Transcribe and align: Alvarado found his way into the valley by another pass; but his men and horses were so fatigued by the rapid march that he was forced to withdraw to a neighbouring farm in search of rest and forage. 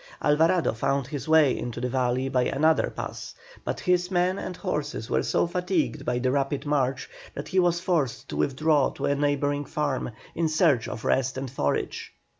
Alvarado 0.23 0.73
found 0.73 1.05
his 1.05 1.27
way 1.29 1.55
into 1.55 1.79
the 1.79 1.87
valley 1.87 2.27
by 2.27 2.45
another 2.45 2.89
pass; 2.89 3.35
but 3.63 3.81
his 3.81 4.09
men 4.09 4.39
and 4.39 4.57
horses 4.57 5.11
were 5.11 5.21
so 5.21 5.45
fatigued 5.45 6.03
by 6.05 6.17
the 6.17 6.31
rapid 6.31 6.65
march 6.65 7.07
that 7.35 7.49
he 7.49 7.59
was 7.59 7.79
forced 7.79 8.27
to 8.27 8.35
withdraw 8.35 8.89
to 8.89 9.05
a 9.05 9.13
neighbouring 9.13 9.63
farm 9.63 10.09
in 10.33 10.47
search 10.49 10.87
of 10.87 11.05
rest 11.05 11.37
and 11.37 11.51
forage. 11.51 12.13